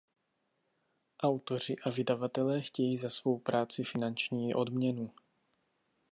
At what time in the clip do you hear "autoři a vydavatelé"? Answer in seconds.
1.23-2.61